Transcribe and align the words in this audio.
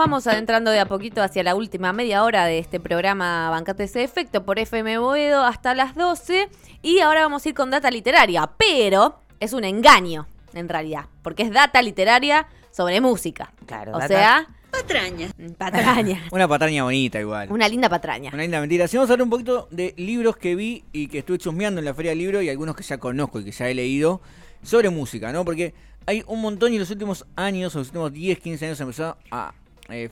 vamos 0.00 0.26
adentrando 0.26 0.70
de 0.70 0.80
a 0.80 0.86
poquito 0.86 1.22
hacia 1.22 1.42
la 1.42 1.54
última 1.54 1.92
media 1.92 2.24
hora 2.24 2.46
de 2.46 2.58
este 2.58 2.80
programa 2.80 3.50
Bancate 3.50 3.84
ese 3.84 4.02
efecto 4.02 4.44
por 4.46 4.58
FM 4.58 4.96
Boedo 4.96 5.44
hasta 5.44 5.74
las 5.74 5.94
12 5.94 6.48
y 6.80 7.00
ahora 7.00 7.20
vamos 7.20 7.44
a 7.44 7.48
ir 7.50 7.54
con 7.54 7.68
data 7.70 7.90
literaria, 7.90 8.50
pero 8.56 9.20
es 9.40 9.52
un 9.52 9.62
engaño 9.64 10.26
en 10.54 10.70
realidad, 10.70 11.04
porque 11.20 11.42
es 11.42 11.50
data 11.52 11.82
literaria 11.82 12.46
sobre 12.70 12.98
música. 13.02 13.52
Claro, 13.66 13.92
O 13.92 13.98
data- 13.98 14.08
sea, 14.08 14.48
Patraña. 14.70 15.28
patraña. 15.58 16.22
Una 16.32 16.48
patraña 16.48 16.84
bonita 16.84 17.20
igual. 17.20 17.52
Una 17.52 17.68
linda 17.68 17.90
patraña. 17.90 18.30
Una 18.32 18.42
linda 18.42 18.58
mentira. 18.60 18.88
Si 18.88 18.96
vamos 18.96 19.10
a 19.10 19.12
hablar 19.12 19.24
un 19.24 19.30
poquito 19.30 19.68
de 19.70 19.92
libros 19.98 20.38
que 20.38 20.54
vi 20.54 20.82
y 20.92 21.08
que 21.08 21.18
estuve 21.18 21.36
chusmeando 21.36 21.80
en 21.80 21.84
la 21.84 21.92
Feria 21.92 22.12
del 22.12 22.18
Libro 22.20 22.40
y 22.40 22.48
algunos 22.48 22.74
que 22.74 22.82
ya 22.84 22.96
conozco 22.96 23.40
y 23.40 23.44
que 23.44 23.50
ya 23.52 23.68
he 23.68 23.74
leído 23.74 24.22
sobre 24.62 24.88
música, 24.88 25.30
¿no? 25.30 25.44
Porque 25.44 25.74
hay 26.06 26.22
un 26.26 26.40
montón 26.40 26.72
y 26.72 26.76
en 26.76 26.80
los 26.80 26.90
últimos 26.90 27.26
años, 27.36 27.74
los 27.74 27.88
últimos 27.88 28.12
10, 28.14 28.38
15 28.38 28.64
años 28.64 28.78
se 28.78 28.84
empezó 28.84 29.16
a, 29.30 29.52
eh, 29.90 30.10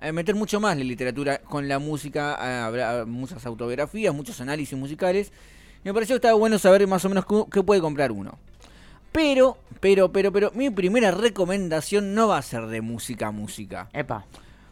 eh, 0.00 0.12
meter 0.12 0.34
mucho 0.34 0.60
más 0.60 0.76
la 0.76 0.84
literatura 0.84 1.38
con 1.38 1.68
la 1.68 1.78
música, 1.78 2.66
hablar- 2.66 3.06
muchas 3.06 3.44
autobiografías, 3.46 4.14
muchos 4.14 4.40
análisis 4.40 4.78
musicales. 4.78 5.32
Me 5.84 5.94
pareció 5.94 6.14
que 6.14 6.18
estaba 6.18 6.34
bueno 6.34 6.58
saber 6.58 6.86
más 6.86 7.04
o 7.04 7.08
menos 7.08 7.24
qué, 7.26 7.44
qué 7.50 7.62
puede 7.62 7.80
comprar 7.80 8.12
uno. 8.12 8.38
Pero, 9.12 9.56
pero, 9.80 10.12
pero, 10.12 10.32
pero, 10.32 10.52
mi 10.54 10.70
primera 10.70 11.10
recomendación 11.10 12.14
no 12.14 12.28
va 12.28 12.38
a 12.38 12.42
ser 12.42 12.66
de 12.66 12.80
música 12.80 13.28
a 13.28 13.30
música. 13.30 13.88
Epa. 13.92 14.26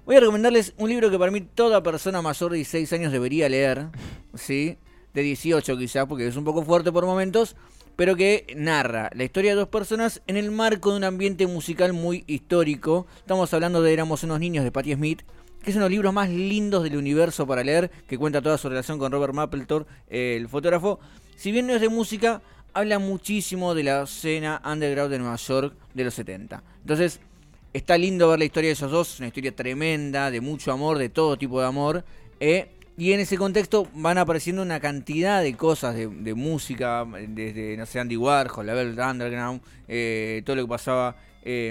Voy 0.04 0.16
a 0.16 0.20
recomendarles 0.20 0.74
un 0.77 0.88
libro 0.88 1.10
que 1.10 1.18
para 1.18 1.32
mí 1.32 1.41
toda 1.41 1.82
persona 1.82 2.22
mayor 2.22 2.50
de 2.52 2.56
16 2.58 2.92
años 2.92 3.12
debería 3.12 3.48
leer, 3.48 3.88
¿sí? 4.34 4.78
De 5.14 5.22
18 5.22 5.77
quizás, 5.78 6.06
porque 6.06 6.27
es 6.28 6.36
un 6.36 6.44
poco 6.44 6.62
fuerte 6.62 6.92
por 6.92 7.05
momentos, 7.06 7.56
pero 7.96 8.14
que 8.14 8.46
narra 8.56 9.10
la 9.14 9.24
historia 9.24 9.52
de 9.52 9.56
dos 9.56 9.68
personas 9.68 10.23
en 10.27 10.36
el 10.36 10.50
marco 10.50 10.91
de 10.91 10.98
un 10.98 11.05
ambiente 11.05 11.46
musical 11.46 11.92
muy 11.92 12.24
histórico. 12.27 13.06
Estamos 13.19 13.52
hablando 13.55 13.82
de 13.82 13.92
Éramos 13.92 14.22
unos 14.22 14.38
niños 14.38 14.64
de 14.64 14.70
Patti 14.70 14.95
Smith, 14.95 15.22
que 15.62 15.70
es 15.70 15.77
uno 15.77 15.86
de 15.86 15.91
los 15.91 15.96
libros 15.96 16.12
más 16.12 16.28
lindos 16.28 16.84
del 16.84 16.97
universo 16.97 17.47
para 17.47 17.64
leer, 17.64 17.91
que 18.06 18.19
cuenta 18.19 18.42
toda 18.42 18.58
su 18.58 18.69
relación 18.69 18.98
con 18.98 19.11
Robert 19.11 19.34
Mapplethorpe, 19.34 19.91
el 20.08 20.48
fotógrafo. 20.48 21.00
Si 21.36 21.50
bien 21.52 21.67
no 21.67 21.74
es 21.74 21.80
de 21.80 21.89
música, 21.89 22.42
habla 22.74 22.98
muchísimo 22.98 23.74
de 23.74 23.83
la 23.84 24.02
escena 24.02 24.62
underground 24.64 25.11
de 25.11 25.19
Nueva 25.19 25.36
York 25.36 25.74
de 25.94 26.05
los 26.05 26.14
70. 26.14 26.62
Entonces, 26.83 27.20
Está 27.77 27.98
lindo 27.98 28.30
ver 28.30 28.39
la 28.39 28.47
historia 28.47 28.69
de 28.69 28.72
esos 28.72 28.91
dos, 28.91 29.19
una 29.19 29.27
historia 29.28 29.55
tremenda, 29.55 30.30
de 30.30 30.41
mucho 30.41 30.72
amor, 30.72 30.97
de 30.97 31.11
todo 31.11 31.36
tipo 31.36 31.61
de 31.61 31.67
amor. 31.67 32.05
eh, 32.41 32.70
y 32.97 33.12
en 33.12 33.20
ese 33.20 33.36
contexto 33.36 33.89
van 33.94 34.19
apareciendo 34.19 34.62
una 34.62 34.80
cantidad 34.80 35.42
de 35.42 35.55
cosas 35.55 35.94
de, 35.97 36.34
música, 36.34 37.06
desde, 37.28 37.77
no 37.77 37.84
sé, 37.86 38.00
Andy 38.00 38.16
Warhol, 38.16 38.66
la 38.66 38.75
Velvet 38.75 39.05
Underground, 39.05 39.61
eh, 39.89 40.42
todo 40.44 40.56
lo 40.56 40.62
que 40.62 40.69
pasaba 40.69 41.17
eh, 41.42 41.70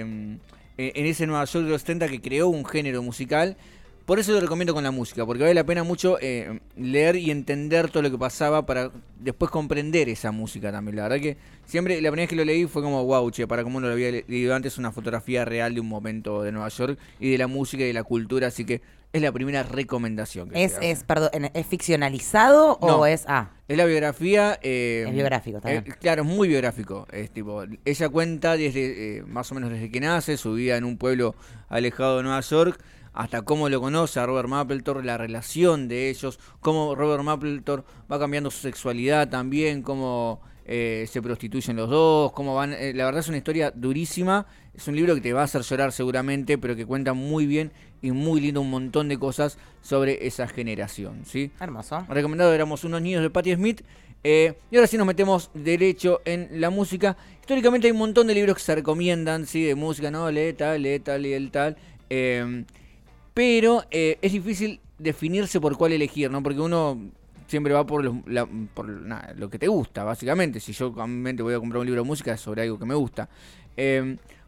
en 0.78 1.06
ese 1.06 1.26
Nueva 1.26 1.44
York 1.44 1.64
de 1.64 1.70
los 1.70 1.80
70 1.80 2.08
que 2.08 2.20
creó 2.20 2.48
un 2.48 2.64
género 2.64 3.02
musical. 3.02 3.56
Por 4.04 4.20
eso 4.20 4.30
lo 4.30 4.40
recomiendo 4.40 4.72
con 4.72 4.84
la 4.84 4.92
música, 4.92 5.26
porque 5.26 5.42
vale 5.42 5.54
la 5.54 5.64
pena 5.64 5.82
mucho 5.82 6.16
eh, 6.20 6.60
leer 6.76 7.16
y 7.16 7.32
entender 7.32 7.90
todo 7.90 8.04
lo 8.04 8.10
que 8.12 8.16
pasaba 8.16 8.64
para 8.64 8.92
después 9.18 9.50
comprender 9.50 10.08
esa 10.08 10.30
música 10.30 10.70
también. 10.70 10.94
La 10.94 11.02
verdad 11.08 11.18
que 11.20 11.36
siempre, 11.64 12.00
la 12.00 12.12
primera 12.12 12.22
vez 12.22 12.30
que 12.30 12.36
lo 12.36 12.44
leí 12.44 12.66
fue 12.66 12.82
como, 12.82 13.04
wow, 13.04 13.32
para 13.48 13.64
como 13.64 13.80
no 13.80 13.88
lo 13.88 13.94
había 13.94 14.12
le- 14.12 14.24
leído 14.28 14.54
antes, 14.54 14.78
una 14.78 14.92
fotografía 14.92 15.44
real 15.44 15.74
de 15.74 15.80
un 15.80 15.88
momento 15.88 16.44
de 16.44 16.52
Nueva 16.52 16.68
York 16.68 17.00
y 17.18 17.32
de 17.32 17.38
la 17.38 17.48
música 17.48 17.82
y 17.82 17.88
de 17.88 17.94
la 17.94 18.04
cultura, 18.04 18.46
así 18.46 18.64
que 18.64 18.80
es 19.16 19.22
la 19.22 19.32
primera 19.32 19.62
recomendación. 19.62 20.50
Que 20.50 20.64
¿Es, 20.64 20.76
es, 20.80 21.04
perdón, 21.04 21.30
¿es 21.52 21.66
ficcionalizado 21.66 22.78
o 22.80 23.06
es. 23.06 23.24
Ah, 23.26 23.50
Es 23.68 23.76
la 23.76 23.84
biografía. 23.84 24.58
eh, 24.62 25.04
Es 25.08 25.14
biográfico 25.14 25.60
también. 25.60 25.84
eh, 25.86 25.94
claro, 26.00 26.22
es 26.22 26.28
muy 26.28 26.48
biográfico. 26.48 27.06
Es 27.10 27.30
tipo, 27.30 27.64
ella 27.84 28.08
cuenta 28.08 28.56
desde 28.56 29.18
eh, 29.18 29.22
más 29.26 29.50
o 29.50 29.54
menos 29.54 29.70
desde 29.70 29.90
que 29.90 30.00
nace, 30.00 30.36
su 30.36 30.54
vida 30.54 30.76
en 30.76 30.84
un 30.84 30.98
pueblo 30.98 31.34
alejado 31.68 32.18
de 32.18 32.22
Nueva 32.24 32.40
York, 32.40 32.80
hasta 33.12 33.42
cómo 33.42 33.68
lo 33.68 33.80
conoce 33.80 34.20
a 34.20 34.26
Robert 34.26 34.48
Mapplethorpe, 34.48 35.02
la 35.02 35.16
relación 35.16 35.88
de 35.88 36.10
ellos, 36.10 36.38
cómo 36.60 36.94
Robert 36.94 37.22
Mapplethorpe 37.22 37.90
va 38.12 38.18
cambiando 38.18 38.50
su 38.50 38.58
sexualidad 38.60 39.28
también, 39.30 39.82
cómo 39.82 40.40
eh, 40.66 41.06
se 41.10 41.22
prostituyen 41.22 41.76
los 41.76 41.88
dos, 41.88 42.32
cómo 42.32 42.54
van. 42.54 42.74
eh, 42.74 42.92
la 42.94 43.04
verdad 43.06 43.20
es 43.20 43.28
una 43.28 43.38
historia 43.38 43.72
durísima. 43.74 44.46
Es 44.74 44.86
un 44.88 44.94
libro 44.96 45.14
que 45.14 45.22
te 45.22 45.32
va 45.32 45.40
a 45.40 45.44
hacer 45.44 45.62
llorar 45.62 45.90
seguramente, 45.92 46.58
pero 46.58 46.76
que 46.76 46.84
cuenta 46.84 47.14
muy 47.14 47.46
bien 47.46 47.72
y 48.02 48.10
muy 48.12 48.40
lindo 48.40 48.60
un 48.60 48.70
montón 48.70 49.08
de 49.08 49.18
cosas 49.18 49.58
sobre 49.82 50.26
esa 50.26 50.46
generación, 50.48 51.22
¿sí? 51.24 51.50
hermoso. 51.60 52.04
recomendado 52.08 52.52
éramos 52.52 52.84
unos 52.84 53.00
niños 53.02 53.22
de 53.22 53.30
Patti 53.30 53.54
Smith. 53.54 53.82
eh, 54.24 54.54
y 54.70 54.76
ahora 54.76 54.86
sí 54.88 54.96
nos 54.98 55.06
metemos 55.06 55.50
derecho 55.54 56.20
en 56.24 56.60
la 56.60 56.70
música. 56.70 57.16
Históricamente 57.40 57.86
hay 57.86 57.92
un 57.92 57.98
montón 57.98 58.26
de 58.26 58.34
libros 58.34 58.56
que 58.56 58.62
se 58.62 58.74
recomiendan, 58.74 59.46
sí, 59.46 59.62
de 59.62 59.74
música, 59.76 60.10
¿no? 60.10 60.30
Lee 60.30 60.52
tal, 60.52 60.82
lee 60.82 60.98
tal, 60.98 61.22
lee 61.22 61.32
el 61.34 61.50
tal. 61.50 61.76
eh, 62.10 62.64
pero 63.34 63.84
eh, 63.90 64.18
es 64.22 64.32
difícil 64.32 64.80
definirse 64.98 65.60
por 65.60 65.76
cuál 65.76 65.92
elegir, 65.92 66.30
¿no? 66.30 66.42
Porque 66.42 66.60
uno 66.60 66.98
siempre 67.46 67.72
va 67.74 67.86
por, 67.86 68.02
los- 68.04 68.16
la- 68.26 68.48
por 68.74 68.88
nada, 68.88 69.34
lo 69.36 69.50
que 69.50 69.58
te 69.58 69.68
gusta, 69.68 70.02
básicamente. 70.04 70.58
Si 70.58 70.72
yo 70.72 70.92
realmente 70.94 71.42
voy 71.42 71.54
a 71.54 71.58
comprar 71.58 71.80
un 71.80 71.86
libro 71.86 72.02
de 72.02 72.06
música 72.06 72.32
es 72.32 72.40
sobre 72.40 72.62
algo 72.62 72.78
que 72.78 72.86
me 72.86 72.94
gusta. 72.94 73.28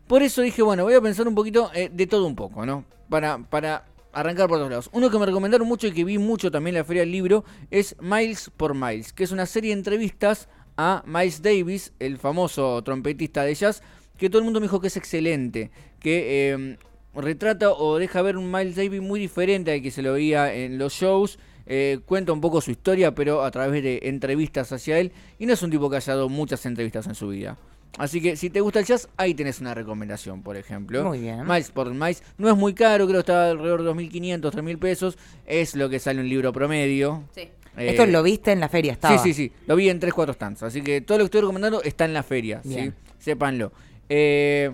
Por 0.08 0.22
eso 0.22 0.40
dije, 0.40 0.62
bueno, 0.62 0.84
voy 0.84 0.94
a 0.94 1.00
pensar 1.02 1.28
un 1.28 1.34
poquito 1.34 1.70
eh, 1.74 1.90
de 1.92 2.06
todo 2.06 2.26
un 2.26 2.34
poco, 2.34 2.64
¿no? 2.64 2.84
Para, 3.10 3.38
para 3.38 3.84
arrancar 4.12 4.48
por 4.48 4.56
todos 4.56 4.70
lados. 4.70 4.90
Uno 4.92 5.10
que 5.10 5.18
me 5.18 5.26
recomendaron 5.26 5.68
mucho 5.68 5.86
y 5.86 5.92
que 5.92 6.02
vi 6.02 6.16
mucho 6.16 6.50
también 6.50 6.74
en 6.76 6.80
la 6.80 6.84
Feria 6.84 7.02
del 7.02 7.12
Libro 7.12 7.44
es 7.70 7.94
Miles 8.00 8.50
por 8.56 8.74
Miles, 8.74 9.12
que 9.12 9.24
es 9.24 9.32
una 9.32 9.44
serie 9.44 9.70
de 9.70 9.78
entrevistas 9.78 10.48
a 10.78 11.02
Miles 11.06 11.42
Davis, 11.42 11.92
el 11.98 12.16
famoso 12.16 12.82
trompetista 12.82 13.42
de 13.42 13.54
jazz, 13.54 13.82
que 14.16 14.30
todo 14.30 14.38
el 14.38 14.44
mundo 14.44 14.60
me 14.60 14.64
dijo 14.64 14.80
que 14.80 14.86
es 14.86 14.96
excelente, 14.96 15.70
que 16.00 16.52
eh, 16.52 16.78
retrata 17.14 17.70
o 17.72 17.98
deja 17.98 18.22
ver 18.22 18.38
un 18.38 18.50
Miles 18.50 18.76
Davis 18.76 19.02
muy 19.02 19.20
diferente 19.20 19.72
al 19.72 19.82
que 19.82 19.90
se 19.90 20.00
lo 20.00 20.14
veía 20.14 20.54
en 20.54 20.78
los 20.78 20.94
shows. 20.94 21.38
eh, 21.66 22.00
cuenta 22.06 22.32
un 22.32 22.40
poco 22.40 22.62
su 22.62 22.70
historia, 22.70 23.14
pero 23.14 23.42
a 23.44 23.50
través 23.50 23.82
de 23.82 24.00
entrevistas 24.04 24.72
hacia 24.72 24.98
él. 24.98 25.12
Y 25.38 25.44
no 25.44 25.52
es 25.52 25.62
un 25.62 25.70
tipo 25.70 25.90
que 25.90 25.96
haya 25.96 26.14
dado 26.14 26.30
muchas 26.30 26.64
entrevistas 26.64 27.06
en 27.06 27.14
su 27.14 27.28
vida. 27.28 27.58
Así 27.98 28.20
que 28.20 28.36
si 28.36 28.50
te 28.50 28.60
gusta 28.60 28.80
el 28.80 28.86
jazz, 28.86 29.08
ahí 29.16 29.34
tenés 29.34 29.60
una 29.60 29.74
recomendación, 29.74 30.42
por 30.42 30.56
ejemplo. 30.56 31.04
Muy 31.04 31.18
bien. 31.18 31.44
Miles 31.44 31.70
por 31.70 31.92
Miles. 31.92 32.22
No 32.36 32.48
es 32.48 32.56
muy 32.56 32.74
caro, 32.74 33.06
creo 33.06 33.18
que 33.18 33.20
está 33.32 33.50
alrededor 33.50 33.82
de 33.82 33.90
2.500, 33.90 34.40
3.000 34.40 34.78
pesos. 34.78 35.18
Es 35.46 35.74
lo 35.74 35.88
que 35.88 35.98
sale 35.98 36.20
un 36.20 36.28
libro 36.28 36.52
promedio. 36.52 37.24
Sí. 37.34 37.48
Eh, 37.76 37.90
Esto 37.90 38.06
lo 38.06 38.22
viste 38.22 38.52
en 38.52 38.60
la 38.60 38.68
feria, 38.68 38.92
estaba. 38.92 39.16
Sí, 39.18 39.32
sí, 39.32 39.48
sí. 39.48 39.52
Lo 39.66 39.76
vi 39.76 39.88
en 39.88 40.00
3, 40.00 40.12
4 40.12 40.34
stands. 40.34 40.62
Así 40.62 40.82
que 40.82 41.00
todo 41.00 41.18
lo 41.18 41.24
que 41.24 41.26
estoy 41.26 41.40
recomendando 41.42 41.82
está 41.82 42.04
en 42.04 42.14
la 42.14 42.22
feria. 42.22 42.60
¿sí? 42.62 42.68
Bien. 42.70 42.94
Sépanlo. 43.18 43.72
Eh, 44.08 44.70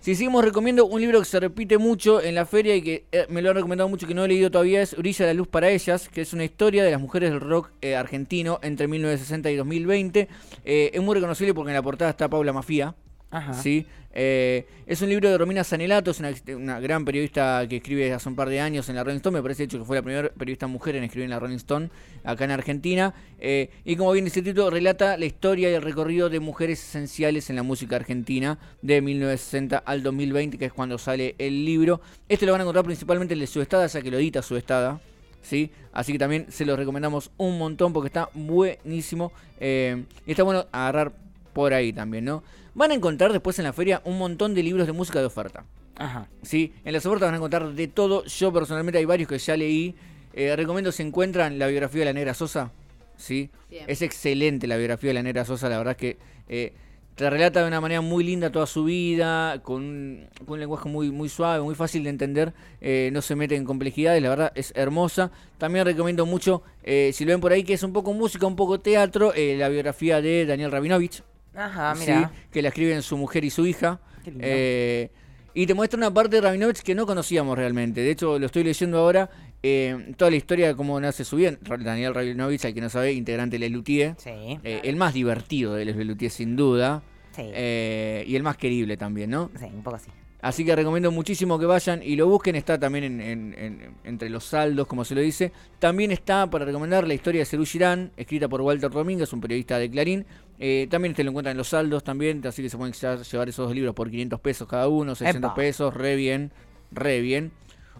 si 0.00 0.14
seguimos 0.14 0.42
recomiendo 0.42 0.86
un 0.86 1.00
libro 1.00 1.18
que 1.18 1.26
se 1.26 1.38
repite 1.38 1.76
mucho 1.76 2.22
en 2.22 2.34
la 2.34 2.46
feria 2.46 2.74
y 2.74 2.80
que 2.80 3.04
eh, 3.12 3.26
me 3.28 3.42
lo 3.42 3.50
han 3.50 3.56
recomendado 3.56 3.88
mucho 3.88 4.06
que 4.06 4.14
no 4.14 4.24
he 4.24 4.28
leído 4.28 4.50
todavía 4.50 4.80
es 4.80 4.96
Brilla 4.96 5.26
la 5.26 5.34
luz 5.34 5.46
para 5.46 5.68
ellas, 5.68 6.08
que 6.08 6.22
es 6.22 6.32
una 6.32 6.44
historia 6.44 6.82
de 6.82 6.90
las 6.90 7.00
mujeres 7.00 7.30
del 7.30 7.40
rock 7.40 7.70
eh, 7.82 7.96
argentino 7.96 8.58
entre 8.62 8.88
1960 8.88 9.50
y 9.50 9.56
2020. 9.56 10.28
Eh, 10.64 10.90
es 10.94 11.02
muy 11.02 11.14
reconocible 11.14 11.52
porque 11.52 11.70
en 11.70 11.74
la 11.74 11.82
portada 11.82 12.10
está 12.10 12.28
Paula 12.30 12.52
Mafía. 12.54 12.94
Ajá. 13.30 13.52
¿sí? 13.52 13.86
Eh, 14.12 14.66
es 14.86 15.00
un 15.02 15.08
libro 15.08 15.30
de 15.30 15.38
Romina 15.38 15.62
Sanelato, 15.62 16.10
es 16.10 16.20
una, 16.50 16.80
gran 16.80 17.04
periodista 17.04 17.64
que 17.68 17.76
escribe 17.76 18.12
hace 18.12 18.28
un 18.28 18.34
par 18.34 18.48
de 18.48 18.60
años 18.60 18.88
en 18.88 18.96
la 18.96 19.04
Rolling 19.04 19.18
Stone, 19.18 19.38
me 19.38 19.42
parece 19.42 19.62
de 19.62 19.64
hecho 19.66 19.78
que 19.78 19.84
fue 19.84 19.96
la 19.96 20.02
primera 20.02 20.28
periodista 20.30 20.66
mujer 20.66 20.96
en 20.96 21.04
escribir 21.04 21.24
en 21.24 21.30
la 21.30 21.38
Rolling 21.38 21.56
Stone, 21.56 21.90
acá 22.24 22.44
en 22.44 22.50
Argentina, 22.50 23.14
eh, 23.38 23.70
y 23.84 23.94
como 23.94 24.10
bien 24.12 24.24
dice 24.24 24.40
el 24.40 24.46
título, 24.46 24.70
relata 24.70 25.16
la 25.16 25.26
historia 25.26 25.70
y 25.70 25.74
el 25.74 25.82
recorrido 25.82 26.28
de 26.28 26.40
mujeres 26.40 26.82
esenciales 26.82 27.50
en 27.50 27.56
la 27.56 27.62
música 27.62 27.96
argentina 27.96 28.58
de 28.82 29.00
1960 29.00 29.78
al 29.78 30.02
2020, 30.02 30.58
que 30.58 30.64
es 30.64 30.72
cuando 30.72 30.98
sale 30.98 31.36
el 31.38 31.64
libro. 31.64 32.00
Este 32.28 32.46
lo 32.46 32.52
van 32.52 32.62
a 32.62 32.64
encontrar 32.64 32.84
principalmente 32.84 33.34
en 33.34 33.38
el 33.38 33.42
de 33.42 33.46
Subestada, 33.46 33.86
ya 33.86 34.02
que 34.02 34.10
lo 34.10 34.18
edita 34.18 34.42
Subestada. 34.42 35.00
¿sí? 35.40 35.70
Así 35.92 36.12
que 36.12 36.18
también 36.18 36.46
se 36.50 36.64
los 36.64 36.78
recomendamos 36.78 37.30
un 37.36 37.58
montón 37.58 37.92
porque 37.92 38.08
está 38.08 38.28
buenísimo. 38.34 39.32
eh, 39.60 40.04
y 40.26 40.32
está 40.32 40.42
bueno 40.42 40.66
agarrar 40.72 41.12
por 41.52 41.74
ahí 41.74 41.92
también, 41.92 42.24
¿no? 42.24 42.42
Van 42.74 42.90
a 42.90 42.94
encontrar 42.94 43.32
después 43.32 43.58
en 43.58 43.64
la 43.64 43.72
feria 43.72 44.00
un 44.04 44.18
montón 44.18 44.54
de 44.54 44.62
libros 44.62 44.86
de 44.86 44.92
música 44.92 45.18
de 45.20 45.26
oferta. 45.26 45.64
Ajá. 45.96 46.28
¿sí? 46.42 46.72
En 46.84 46.92
las 46.92 47.04
ofertas 47.04 47.26
van 47.26 47.34
a 47.34 47.36
encontrar 47.38 47.72
de 47.72 47.88
todo. 47.88 48.24
Yo 48.24 48.52
personalmente 48.52 48.98
hay 48.98 49.04
varios 49.04 49.28
que 49.28 49.38
ya 49.38 49.56
leí. 49.56 49.94
Eh, 50.32 50.54
recomiendo 50.56 50.92
si 50.92 51.02
encuentran 51.02 51.58
la 51.58 51.66
biografía 51.66 52.00
de 52.00 52.04
la 52.06 52.12
Negra 52.12 52.34
Sosa. 52.34 52.72
¿sí? 53.16 53.50
Bien. 53.68 53.84
Es 53.88 54.00
excelente 54.02 54.66
la 54.66 54.76
biografía 54.76 55.08
de 55.10 55.14
la 55.14 55.22
Negra 55.22 55.44
Sosa. 55.44 55.68
La 55.68 55.76
verdad 55.78 55.92
es 55.92 55.96
que 55.98 56.18
eh, 56.48 56.72
te 57.16 57.28
relata 57.28 57.60
de 57.60 57.68
una 57.68 57.80
manera 57.82 58.00
muy 58.00 58.24
linda 58.24 58.50
toda 58.50 58.66
su 58.66 58.84
vida. 58.84 59.60
Con, 59.62 59.82
un- 59.82 60.26
con 60.46 60.54
un 60.54 60.60
lenguaje 60.60 60.88
muy, 60.88 61.10
muy 61.10 61.28
suave, 61.28 61.62
muy 61.62 61.74
fácil 61.74 62.04
de 62.04 62.10
entender. 62.10 62.54
eh, 62.80 63.10
no 63.12 63.20
se 63.20 63.34
mete 63.36 63.56
en 63.56 63.64
complejidades. 63.64 64.22
La 64.22 64.28
verdad 64.30 64.52
es 64.54 64.72
hermosa. 64.76 65.30
También 65.58 65.84
recomiendo 65.84 66.24
mucho, 66.24 66.62
eh, 66.84 67.10
si 67.12 67.24
lo 67.26 67.32
ven 67.32 67.40
por 67.40 67.52
ahí, 67.52 67.64
que 67.64 67.74
es 67.74 67.82
un 67.82 67.92
poco 67.92 68.14
música, 68.14 68.46
un 68.46 68.56
poco 68.56 68.80
teatro. 68.80 69.34
eh, 69.34 69.56
la 69.58 69.68
biografía 69.68 70.22
de 70.22 70.46
Daniel 70.46 70.70
Rabinovich. 70.70 71.22
Ajá, 71.54 71.94
¿sí? 71.96 72.00
mira. 72.06 72.32
que 72.52 72.62
la 72.62 72.68
escriben 72.68 73.02
su 73.02 73.16
mujer 73.16 73.44
y 73.44 73.50
su 73.50 73.66
hija. 73.66 74.00
Qué 74.24 74.30
lindo. 74.30 74.46
Eh, 74.48 75.10
y 75.52 75.66
te 75.66 75.74
muestra 75.74 75.98
una 75.98 76.12
parte 76.14 76.36
de 76.36 76.42
Rabinovich 76.42 76.80
que 76.82 76.94
no 76.94 77.06
conocíamos 77.06 77.58
realmente. 77.58 78.00
De 78.02 78.10
hecho, 78.10 78.38
lo 78.38 78.46
estoy 78.46 78.62
leyendo 78.64 78.98
ahora. 78.98 79.28
eh, 79.62 80.14
toda 80.16 80.30
la 80.30 80.36
historia 80.36 80.68
de 80.68 80.76
cómo 80.76 80.98
nace 81.00 81.24
su 81.24 81.36
vida. 81.36 81.52
Daniel 81.80 82.14
Rabinovich, 82.14 82.64
al 82.64 82.72
que 82.72 82.80
no 82.80 82.88
sabe, 82.88 83.12
integrante 83.12 83.56
de 83.56 83.60
Les 83.60 83.70
Luthiers. 83.72 84.22
Sí. 84.22 84.30
Eh, 84.64 84.80
el 84.84 84.96
más 84.96 85.12
divertido 85.12 85.74
de 85.74 85.84
Les 85.84 85.96
Luthiers, 85.96 86.34
sin 86.34 86.54
duda. 86.56 87.02
Sí. 87.34 87.42
Eh, 87.44 88.24
y 88.26 88.36
el 88.36 88.42
más 88.42 88.56
querible 88.56 88.96
también, 88.96 89.30
¿no? 89.30 89.50
sí, 89.58 89.64
un 89.66 89.82
poco 89.82 89.96
así. 89.96 90.10
Así 90.42 90.64
que 90.64 90.74
recomiendo 90.74 91.10
muchísimo 91.10 91.58
que 91.58 91.66
vayan 91.66 92.02
y 92.02 92.16
lo 92.16 92.26
busquen. 92.26 92.56
Está 92.56 92.78
también 92.78 93.04
en- 93.04 93.20
en- 93.20 93.54
en- 93.58 93.94
entre 94.04 94.30
los 94.30 94.44
saldos, 94.44 94.86
como 94.86 95.04
se 95.04 95.14
lo 95.14 95.20
dice. 95.20 95.52
También 95.78 96.10
está 96.12 96.48
para 96.48 96.64
recomendar 96.64 97.06
la 97.06 97.14
historia 97.14 97.40
de 97.40 97.44
Cerú 97.44 97.64
Girán, 97.66 98.10
escrita 98.16 98.48
por 98.48 98.60
Walter 98.62 98.90
Domínguez, 98.90 99.32
un 99.32 99.40
periodista 99.40 99.78
de 99.78 99.90
Clarín. 99.90 100.24
Eh, 100.58 100.86
también 100.90 101.14
te 101.14 101.24
lo 101.24 101.30
encuentran 101.30 101.52
en 101.52 101.58
los 101.58 101.68
saldos 101.68 102.04
también, 102.04 102.46
así 102.46 102.62
que 102.62 102.68
se 102.70 102.76
pueden 102.76 102.92
llevar 102.94 103.48
esos 103.48 103.66
dos 103.66 103.74
libros 103.74 103.94
por 103.94 104.10
500 104.10 104.40
pesos 104.40 104.66
cada 104.68 104.88
uno, 104.88 105.14
600 105.14 105.48
Epa. 105.50 105.54
pesos, 105.54 105.94
re 105.94 106.16
bien, 106.16 106.52
re 106.90 107.20
bien. 107.20 107.52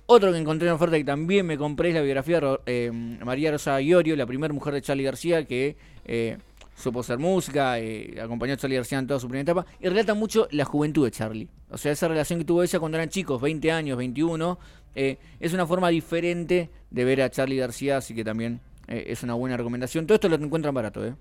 Otro 0.06 0.32
que 0.32 0.38
encontré 0.38 0.66
en 0.68 0.74
oferta 0.74 0.98
y 0.98 1.04
también 1.04 1.46
me 1.46 1.56
compré 1.56 1.90
es 1.90 1.94
la 1.94 2.00
biografía 2.02 2.40
de 2.40 2.58
eh, 2.66 2.90
María 3.24 3.52
Rosa 3.52 3.80
Iorio, 3.80 4.16
la 4.16 4.26
primera 4.26 4.52
mujer 4.52 4.74
de 4.74 4.82
Charlie 4.82 5.04
García, 5.04 5.44
que 5.44 5.76
eh, 6.04 6.36
supo 6.76 7.00
hacer 7.00 7.18
música, 7.18 7.78
eh, 7.78 8.18
acompañó 8.22 8.54
a 8.54 8.56
Charlie 8.56 8.76
García 8.76 8.98
en 8.98 9.06
toda 9.06 9.20
su 9.20 9.28
primera 9.28 9.42
etapa, 9.42 9.66
y 9.80 9.88
relata 9.88 10.14
mucho 10.14 10.48
la 10.50 10.64
juventud 10.64 11.04
de 11.04 11.10
Charlie. 11.10 11.48
O 11.70 11.78
sea, 11.78 11.92
esa 11.92 12.08
relación 12.08 12.38
que 12.38 12.44
tuvo 12.44 12.62
ella 12.62 12.78
cuando 12.78 12.98
eran 12.98 13.08
chicos, 13.08 13.40
20 13.40 13.70
años, 13.70 13.98
21, 13.98 14.58
eh, 14.94 15.18
es 15.38 15.52
una 15.52 15.66
forma 15.66 15.88
diferente 15.88 16.70
de 16.90 17.04
ver 17.04 17.22
a 17.22 17.30
Charlie 17.30 17.56
García, 17.56 17.98
así 17.98 18.14
que 18.14 18.24
también 18.24 18.60
eh, 18.88 19.04
es 19.08 19.22
una 19.22 19.34
buena 19.34 19.56
recomendación. 19.56 20.06
Todo 20.06 20.16
esto 20.16 20.28
lo 20.28 20.36
encuentran 20.36 20.74
barato, 20.74 21.04
¿eh? 21.06 21.14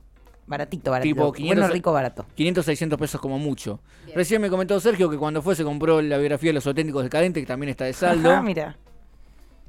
Baratito, 0.48 0.90
baratito. 0.90 1.16
Tipo 1.16 1.32
500 1.32 1.62
bueno, 1.62 1.74
rico, 1.74 1.92
barato. 1.94 2.26
500, 2.34 2.66
600 2.66 3.00
pesos 3.00 3.22
como 3.22 3.38
mucho. 3.38 3.80
Recién 4.16 4.42
me 4.42 4.50
comentó 4.50 4.80
Sergio 4.80 5.08
que 5.08 5.18
cuando 5.18 5.44
fue 5.44 5.56
se 5.56 5.64
compró 5.64 6.02
la 6.02 6.18
biografía 6.18 6.50
de 6.50 6.54
los 6.56 6.66
auténticos 6.66 7.04
decadentes, 7.04 7.44
que 7.44 7.48
también 7.48 7.70
está 7.70 7.86
de 7.86 7.94
saldo. 7.94 8.32
Ah, 8.40 8.42
mira. 8.42 8.76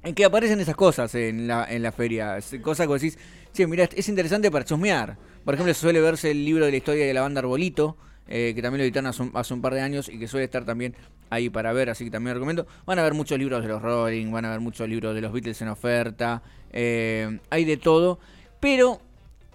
En 0.02 0.14
que 0.14 0.24
aparecen 0.24 0.58
esas 0.60 0.76
cosas 0.76 1.14
en 1.14 1.46
la, 1.46 1.66
en 1.68 1.82
la 1.82 1.92
feria. 1.92 2.38
Cosas 2.62 2.86
que 2.86 2.92
decís, 2.94 3.18
che, 3.52 3.66
mira, 3.66 3.88
es 3.94 4.08
interesante 4.08 4.50
para 4.50 4.64
chusmear. 4.64 5.16
Por 5.44 5.54
ejemplo, 5.54 5.72
suele 5.74 6.00
verse 6.00 6.30
el 6.30 6.44
libro 6.44 6.64
de 6.64 6.70
la 6.70 6.76
historia 6.76 7.06
de 7.06 7.14
la 7.14 7.22
banda 7.22 7.40
Arbolito, 7.40 7.96
eh, 8.28 8.52
que 8.54 8.62
también 8.62 8.78
lo 8.78 8.84
editaron 8.84 9.08
hace 9.08 9.22
un, 9.22 9.30
hace 9.34 9.54
un 9.54 9.62
par 9.62 9.74
de 9.74 9.80
años 9.80 10.08
y 10.08 10.18
que 10.18 10.28
suele 10.28 10.44
estar 10.44 10.64
también 10.64 10.94
ahí 11.30 11.48
para 11.48 11.72
ver, 11.72 11.90
así 11.90 12.04
que 12.04 12.10
también 12.10 12.34
lo 12.34 12.40
recomiendo. 12.40 12.66
Van 12.86 12.98
a 12.98 13.02
ver 13.02 13.14
muchos 13.14 13.38
libros 13.38 13.62
de 13.62 13.68
los 13.68 13.82
Rolling, 13.82 14.30
van 14.30 14.44
a 14.44 14.50
ver 14.50 14.60
muchos 14.60 14.88
libros 14.88 15.14
de 15.14 15.20
los 15.20 15.32
Beatles 15.32 15.60
en 15.62 15.68
oferta, 15.68 16.42
eh, 16.72 17.38
hay 17.50 17.64
de 17.64 17.76
todo. 17.76 18.18
Pero 18.60 19.00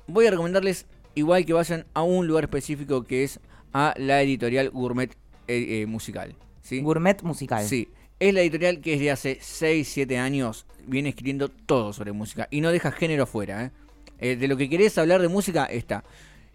voy 0.07 0.25
a 0.25 0.31
recomendarles 0.31 0.85
igual 1.13 1.45
que 1.45 1.53
vayan 1.53 1.85
a 1.93 2.01
un 2.03 2.27
lugar 2.27 2.45
específico 2.45 3.03
que 3.03 3.23
es 3.23 3.39
a 3.73 3.93
la 3.97 4.21
editorial 4.21 4.69
Gourmet 4.71 5.15
eh, 5.47 5.85
Musical. 5.87 6.35
¿sí? 6.61 6.81
Gourmet 6.81 7.21
musical. 7.23 7.63
Sí, 7.63 7.89
es 8.19 8.33
la 8.33 8.41
editorial 8.41 8.81
que 8.81 8.91
desde 8.91 9.11
hace 9.11 9.37
6, 9.41 9.87
7 9.87 10.17
años 10.17 10.65
viene 10.87 11.09
escribiendo 11.09 11.49
todo 11.49 11.93
sobre 11.93 12.11
música 12.11 12.47
y 12.51 12.61
no 12.61 12.71
deja 12.71 12.91
género 12.91 13.23
afuera. 13.23 13.65
¿eh? 13.65 13.71
Eh, 14.19 14.35
de 14.35 14.47
lo 14.47 14.57
que 14.57 14.69
querés 14.69 14.97
hablar 14.97 15.21
de 15.21 15.27
música, 15.27 15.65
está. 15.65 16.03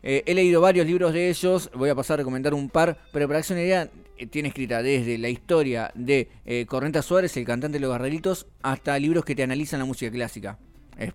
Eh, 0.03 0.23
he 0.27 0.35
leído 0.35 0.61
varios 0.61 0.87
libros 0.87 1.13
de 1.13 1.29
ellos, 1.29 1.71
voy 1.75 1.91
a 1.91 1.95
pasar 1.95 2.15
a 2.15 2.17
recomendar 2.19 2.55
un 2.55 2.71
par, 2.71 2.99
pero 3.13 3.29
para 3.29 3.41
que 3.41 3.45
se 3.45 3.53
una 3.53 3.63
idea, 3.63 3.91
eh, 4.17 4.27
tiene 4.27 4.49
escrita 4.49 4.83
desde 4.83 5.19
la 5.19 5.29
historia 5.29 5.93
de 5.95 6.29
Correnta 6.67 7.03
Suárez, 7.03 7.37
el 7.37 7.45
cantante 7.45 7.79
de 7.79 7.81
los 7.81 7.91
Garrelitos, 7.91 8.47
hasta 8.63 8.99
libros 8.99 9.25
que 9.25 9.35
te 9.35 9.43
analizan 9.43 9.81
la 9.81 9.85
música 9.85 10.11
clásica. 10.11 10.59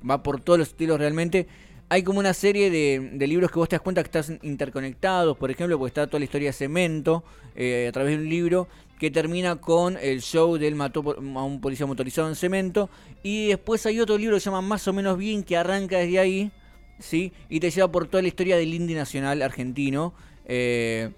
Va 0.08 0.24
por 0.24 0.42
todos 0.42 0.60
los 0.60 0.70
estilos 0.70 1.00
realmente. 1.00 1.48
Hay 1.90 2.02
como 2.02 2.18
una 2.18 2.34
serie 2.34 2.72
de, 2.72 3.12
de 3.14 3.28
libros 3.28 3.52
que 3.52 3.60
vos 3.60 3.70
te 3.70 3.76
das 3.76 3.84
cuenta 3.84 4.02
que 4.04 4.18
están 4.18 4.40
interconectados, 4.42 5.38
por 5.38 5.52
ejemplo, 5.52 5.78
porque 5.78 5.90
está 5.90 6.08
toda 6.08 6.20
la 6.20 6.26
historia 6.26 6.50
de 6.50 6.54
Cemento 6.54 7.24
a 7.54 7.92
través 7.92 8.18
de 8.18 8.24
un 8.24 8.30
libro 8.30 8.68
que 9.00 9.12
termina 9.12 9.58
con 9.58 9.98
el 9.98 10.22
show 10.22 10.58
del 10.58 10.76
mató 10.76 11.04
a 11.18 11.44
un 11.44 11.62
policía 11.62 11.86
motorizado 11.86 12.28
en 12.30 12.36
Cemento. 12.36 12.90
Y 13.24 13.48
después 13.48 13.86
hay 13.86 14.00
otro 14.00 14.18
libro 14.18 14.36
que 14.36 14.40
se 14.40 14.46
llama 14.46 14.62
Más 14.62 14.88
o 14.88 14.94
menos 14.94 15.18
bien 15.18 15.44
que 15.44 15.58
arranca 15.58 15.98
desde 15.98 16.20
ahí, 16.20 16.52
¿sí? 17.00 17.34
Y 17.50 17.60
te 17.60 17.72
lleva 17.72 17.92
por 17.92 18.08
toda 18.08 18.22
la 18.22 18.28
historia 18.28 18.58
del 18.58 18.74
indie 18.74 18.96
nacional 18.96 19.42
argentino. 19.42 20.14
eh, 20.46 21.12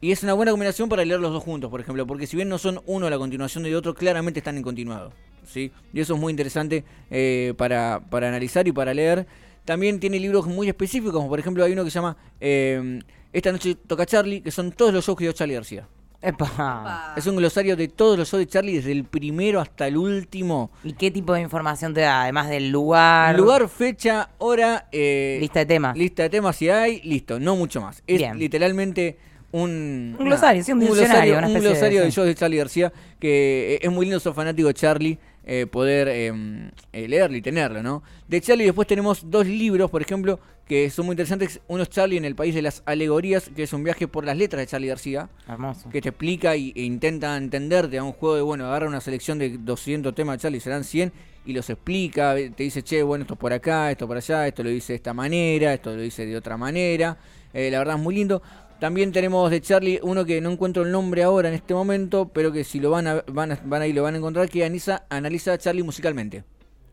y 0.00 0.12
es 0.12 0.22
una 0.22 0.34
buena 0.34 0.50
combinación 0.50 0.88
para 0.88 1.04
leer 1.04 1.20
los 1.20 1.32
dos 1.32 1.42
juntos, 1.42 1.70
por 1.70 1.80
ejemplo, 1.80 2.06
porque 2.06 2.26
si 2.26 2.36
bien 2.36 2.48
no 2.48 2.58
son 2.58 2.82
uno 2.86 3.08
la 3.08 3.16
continuación 3.18 3.64
del 3.64 3.74
otro, 3.74 3.94
claramente 3.94 4.40
están 4.40 4.56
en 4.56 4.62
continuado. 4.62 5.12
¿sí? 5.46 5.72
Y 5.92 6.00
eso 6.00 6.14
es 6.14 6.20
muy 6.20 6.30
interesante 6.30 6.84
eh, 7.10 7.54
para, 7.56 8.02
para 8.10 8.28
analizar 8.28 8.68
y 8.68 8.72
para 8.72 8.92
leer. 8.92 9.26
También 9.64 9.98
tiene 9.98 10.20
libros 10.20 10.46
muy 10.46 10.68
específicos, 10.68 11.14
como 11.14 11.28
por 11.28 11.40
ejemplo 11.40 11.64
hay 11.64 11.72
uno 11.72 11.82
que 11.82 11.90
se 11.90 11.94
llama 11.94 12.16
eh, 12.40 13.00
Esta 13.32 13.50
noche 13.52 13.74
toca 13.74 14.06
Charlie, 14.06 14.42
que 14.42 14.50
son 14.50 14.70
todos 14.70 14.92
los 14.92 15.04
shows 15.04 15.18
que 15.18 15.24
dio 15.24 15.32
Charlie 15.32 15.54
García. 15.54 15.88
Epa. 16.26 17.14
Es 17.16 17.26
un 17.26 17.36
glosario 17.36 17.76
de 17.76 17.88
todos 17.88 18.18
los 18.18 18.28
shows 18.28 18.40
de 18.40 18.46
Charlie, 18.46 18.76
desde 18.76 18.92
el 18.92 19.04
primero 19.04 19.60
hasta 19.60 19.86
el 19.86 19.96
último. 19.96 20.70
¿Y 20.84 20.92
qué 20.94 21.10
tipo 21.10 21.32
de 21.34 21.40
información 21.40 21.94
te 21.94 22.00
da? 22.00 22.22
Además 22.24 22.48
del 22.48 22.70
lugar. 22.70 23.36
Lugar, 23.38 23.68
fecha, 23.68 24.30
hora, 24.38 24.88
eh, 24.92 25.38
Lista 25.40 25.60
de 25.60 25.66
temas. 25.66 25.96
lista 25.96 26.22
de 26.24 26.30
temas 26.30 26.56
si 26.56 26.68
hay, 26.68 27.00
listo, 27.02 27.38
no 27.38 27.54
mucho 27.56 27.80
más. 27.80 28.02
Es 28.06 28.18
Bien. 28.18 28.38
literalmente 28.38 29.16
un, 29.52 30.16
Un 30.18 30.24
glosario, 30.26 30.62
sí, 30.64 30.72
un 30.72 30.80
diccionario, 30.80 31.08
glosario, 31.34 31.38
una 31.38 31.46
un 31.46 31.54
de- 31.54 31.60
glosario 31.60 32.00
de, 32.02 32.10
sí. 32.10 32.16
shows 32.16 32.26
de 32.26 32.34
Charlie 32.34 32.58
García 32.58 32.92
que 33.20 33.74
eh, 33.74 33.78
es 33.86 33.90
muy 33.92 34.04
lindo, 34.06 34.18
sos 34.20 34.34
fanático 34.34 34.68
de 34.68 34.74
Charlie, 34.74 35.18
eh, 35.48 35.66
poder 35.66 36.08
eh, 36.08 36.70
eh, 36.92 37.08
leerlo 37.08 37.36
y 37.36 37.40
tenerlo, 37.40 37.80
¿no? 37.80 38.02
De 38.26 38.40
Charlie 38.40 38.64
después 38.64 38.88
tenemos 38.88 39.30
dos 39.30 39.46
libros, 39.46 39.88
por 39.90 40.02
ejemplo, 40.02 40.40
que 40.66 40.90
son 40.90 41.06
muy 41.06 41.12
interesantes. 41.12 41.60
Uno 41.68 41.84
es 41.84 41.88
Charlie 41.88 42.16
en 42.16 42.24
el 42.24 42.34
País 42.34 42.52
de 42.52 42.62
las 42.62 42.82
Alegorías, 42.84 43.48
que 43.54 43.62
es 43.62 43.72
un 43.72 43.84
viaje 43.84 44.08
por 44.08 44.24
las 44.24 44.36
letras 44.36 44.58
de 44.58 44.66
Charlie 44.66 44.88
García, 44.88 45.28
Hermoso. 45.46 45.88
que 45.90 46.02
te 46.02 46.08
explica 46.08 46.56
y, 46.56 46.72
e 46.74 46.82
intenta 46.82 47.36
entenderte 47.36 47.96
a 47.96 48.02
un 48.02 48.12
juego 48.12 48.34
de, 48.34 48.42
bueno, 48.42 48.66
agarra 48.66 48.88
una 48.88 49.00
selección 49.00 49.38
de 49.38 49.56
200 49.56 50.12
temas 50.16 50.38
de 50.38 50.42
Charlie, 50.42 50.58
serán 50.58 50.82
100, 50.82 51.12
y 51.46 51.52
los 51.52 51.70
explica, 51.70 52.34
te 52.34 52.64
dice, 52.64 52.82
che, 52.82 53.04
bueno, 53.04 53.22
esto 53.22 53.34
es 53.34 53.40
por 53.40 53.52
acá, 53.52 53.92
esto 53.92 54.08
por 54.08 54.16
allá, 54.16 54.48
esto 54.48 54.64
lo 54.64 54.70
dice 54.70 54.94
de 54.94 54.96
esta 54.96 55.14
manera, 55.14 55.72
esto 55.72 55.94
lo 55.94 56.02
dice 56.02 56.26
de 56.26 56.36
otra 56.36 56.56
manera. 56.56 57.16
Eh, 57.54 57.70
la 57.70 57.78
verdad 57.78 57.96
es 57.96 58.02
muy 58.02 58.16
lindo. 58.16 58.42
También 58.80 59.10
tenemos 59.10 59.50
de 59.50 59.60
Charlie 59.62 60.00
uno 60.02 60.24
que 60.26 60.40
no 60.40 60.50
encuentro 60.50 60.82
el 60.82 60.92
nombre 60.92 61.22
ahora 61.22 61.48
en 61.48 61.54
este 61.54 61.72
momento, 61.72 62.28
pero 62.28 62.52
que 62.52 62.62
si 62.62 62.78
lo 62.78 62.90
van 62.90 63.06
a, 63.06 63.24
van 63.26 63.52
a, 63.52 63.60
van 63.64 63.82
a 63.82 63.86
ir 63.86 63.94
lo 63.94 64.02
van 64.02 64.14
a 64.14 64.18
encontrar, 64.18 64.48
que 64.50 64.64
analiza, 64.64 65.06
analiza 65.08 65.54
a 65.54 65.58
Charlie 65.58 65.82
musicalmente. 65.82 66.44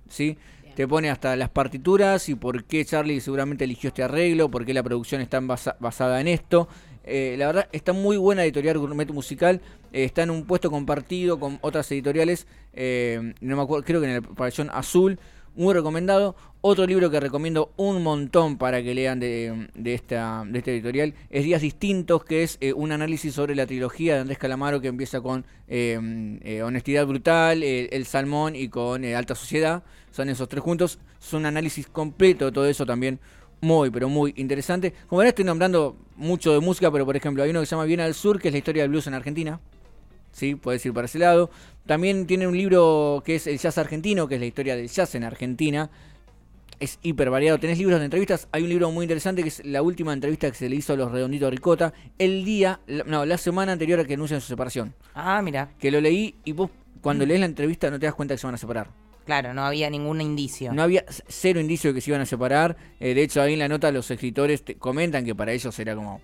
¿Sí? 0.07 0.37
Te 0.75 0.87
pone 0.87 1.09
hasta 1.09 1.35
las 1.35 1.49
partituras 1.49 2.29
y 2.29 2.35
por 2.35 2.63
qué 2.63 2.85
Charlie 2.85 3.19
seguramente 3.19 3.65
eligió 3.65 3.89
este 3.89 4.01
arreglo, 4.03 4.49
por 4.49 4.65
qué 4.65 4.73
la 4.73 4.81
producción 4.81 5.21
está 5.21 5.39
basa- 5.41 5.75
basada 5.79 6.21
en 6.21 6.27
esto. 6.29 6.67
Eh, 7.03 7.35
la 7.37 7.47
verdad, 7.47 7.67
está 7.73 7.91
muy 7.91 8.15
buena 8.15 8.43
editorial 8.43 8.77
Gourmet 8.77 9.11
Musical. 9.11 9.59
eh, 9.91 10.05
está 10.05 10.23
en 10.23 10.29
un 10.31 10.45
puesto 10.45 10.71
compartido 10.71 11.37
con 11.39 11.59
otras 11.61 11.91
editoriales. 11.91 12.47
eh, 12.71 13.33
no 13.41 13.55
me 13.57 13.61
acuerdo, 13.61 13.83
creo 13.85 13.99
que 14.01 14.07
en 14.07 14.13
el 14.15 14.21
pabellón 14.23 14.69
azul. 14.71 15.19
Muy 15.55 15.73
recomendado. 15.75 16.35
Otro 16.61 16.87
libro 16.87 17.11
que 17.11 17.19
recomiendo 17.19 17.73
un 17.77 18.01
montón 18.01 18.57
para 18.57 18.81
que 18.81 18.95
lean 18.95 19.19
de, 19.19 19.67
de 19.75 19.93
esta, 19.93 20.43
de 20.47 20.57
esta 20.57 20.71
editorial 20.71 21.13
es 21.29 21.43
Días 21.43 21.61
Distintos, 21.61 22.23
que 22.25 22.41
es 22.41 22.57
eh, 22.59 22.73
un 22.73 22.91
análisis 22.91 23.35
sobre 23.35 23.53
la 23.53 23.67
trilogía 23.67 24.15
de 24.15 24.21
Andrés 24.21 24.39
Calamaro 24.39 24.81
que 24.81 24.87
empieza 24.87 25.21
con 25.21 25.45
eh, 25.67 26.39
eh, 26.41 26.63
Honestidad 26.63 27.05
Brutal, 27.05 27.61
eh, 27.61 27.89
El 27.91 28.05
Salmón 28.05 28.55
y 28.55 28.69
con 28.69 29.03
eh, 29.03 29.15
Alta 29.15 29.35
Sociedad. 29.35 29.83
Son 30.09 30.27
esos 30.27 30.49
tres 30.49 30.63
juntos. 30.63 30.97
Es 31.21 31.33
un 31.33 31.45
análisis 31.45 31.87
completo 31.87 32.45
de 32.45 32.51
todo 32.51 32.65
eso 32.65 32.85
también 32.85 33.19
muy, 33.61 33.91
pero 33.91 34.09
muy 34.09 34.33
interesante. 34.37 34.93
Como 35.07 35.19
verán, 35.19 35.29
estoy 35.29 35.45
nombrando 35.45 35.97
mucho 36.15 36.51
de 36.51 36.61
música, 36.61 36.91
pero 36.91 37.05
por 37.05 37.15
ejemplo, 37.15 37.43
hay 37.43 37.51
uno 37.51 37.59
que 37.59 37.67
se 37.67 37.71
llama 37.71 37.85
Bien 37.85 37.99
al 37.99 38.15
Sur, 38.15 38.39
que 38.39 38.47
es 38.47 38.53
la 38.53 38.57
historia 38.57 38.83
del 38.83 38.89
blues 38.89 39.05
en 39.05 39.13
Argentina. 39.13 39.59
Sí, 40.33 40.55
puedes 40.55 40.85
ir 40.85 40.91
para 40.93 41.05
ese 41.05 41.19
lado. 41.19 41.49
También 41.85 42.27
tiene 42.27 42.47
un 42.47 42.57
libro 42.57 43.23
que 43.25 43.35
es 43.35 43.47
El 43.47 43.57
Jazz 43.57 43.77
Argentino, 43.77 44.27
que 44.27 44.35
es 44.35 44.41
la 44.41 44.47
historia 44.47 44.75
del 44.75 44.89
jazz 44.89 45.15
en 45.15 45.23
Argentina. 45.23 45.89
Es 46.79 46.99
hiper 47.01 47.29
variado. 47.29 47.59
Tenés 47.59 47.77
libros 47.77 47.99
de 47.99 48.05
entrevistas. 48.05 48.47
Hay 48.51 48.63
un 48.63 48.69
libro 48.69 48.91
muy 48.91 49.03
interesante 49.03 49.41
que 49.43 49.47
es 49.49 49.63
la 49.63 49.81
última 49.81 50.11
entrevista 50.11 50.49
que 50.51 50.57
se 50.57 50.67
le 50.67 50.75
hizo 50.75 50.93
a 50.93 50.97
los 50.97 51.11
Redonditos 51.11 51.49
Ricota. 51.51 51.93
El 52.17 52.43
día, 52.43 52.79
no, 53.05 53.25
la 53.25 53.37
semana 53.37 53.71
anterior 53.71 53.99
a 53.99 54.05
que 54.05 54.15
anuncian 54.15 54.41
su 54.41 54.47
separación. 54.47 54.93
Ah, 55.13 55.41
mira. 55.41 55.69
Que 55.79 55.91
lo 55.91 56.01
leí 56.01 56.35
y 56.43 56.51
vos 56.51 56.69
cuando 57.01 57.25
lees 57.25 57.39
la 57.39 57.45
entrevista 57.45 57.89
no 57.89 57.99
te 57.99 58.05
das 58.05 58.15
cuenta 58.15 58.33
que 58.33 58.39
se 58.39 58.47
van 58.47 58.55
a 58.55 58.57
separar. 58.57 58.89
Claro, 59.25 59.53
no 59.53 59.63
había 59.63 59.89
ningún 59.89 60.19
indicio. 60.19 60.73
No 60.73 60.81
había 60.83 61.05
cero 61.27 61.61
indicio 61.61 61.91
de 61.91 61.95
que 61.95 62.01
se 62.01 62.09
iban 62.11 62.21
a 62.21 62.25
separar. 62.25 62.75
Eh, 62.99 63.13
de 63.13 63.23
hecho, 63.23 63.41
ahí 63.41 63.53
en 63.53 63.59
la 63.59 63.69
nota 63.69 63.89
los 63.91 64.09
escritores 64.11 64.65
te- 64.65 64.75
comentan 64.75 65.23
que 65.23 65.33
para 65.35 65.53
ellos 65.53 65.77
era 65.79 65.95
como. 65.95 66.21